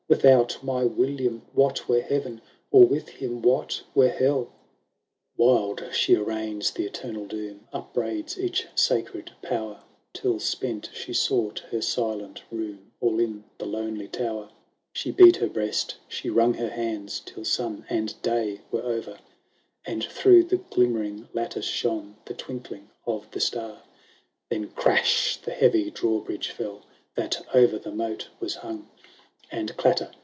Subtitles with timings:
[0.09, 4.51] Without my William what were heaven, Or with him what were hell?"
[5.37, 5.75] 712 WILLIAM AND HELEN.
[5.77, 11.59] XXII Wild she arraigns the eternal doom, Upbraids each sacred power, Till, spent, she sought
[11.71, 14.49] her silent room All in the lonely tower.
[14.91, 19.17] She beat her breast, she wrung her hands, Till sun and day were o'er,
[19.85, 23.75] And through the glimmering lattice shone The twinkling of the star.
[23.75, 23.81] XXIV
[24.49, 25.37] Then, crash!
[25.37, 26.81] the heavy drawbridge fell,
[27.15, 28.89] That o'er the moat was hung;
[29.53, 30.09] And, clatter